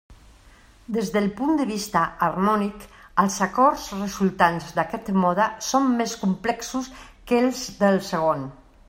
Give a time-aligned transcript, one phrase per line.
[0.95, 2.87] Des del punt de vista harmònic,
[3.25, 8.51] els acords resultants d'aquest mode són més complexos que els del segon.